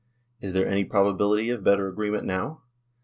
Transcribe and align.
Is 0.41 0.53
there 0.53 0.67
any 0.67 0.83
pro 0.83 1.13
bability 1.13 1.53
of 1.53 1.63
better 1.63 1.87
agreement 1.87 2.25
now? 2.25 2.63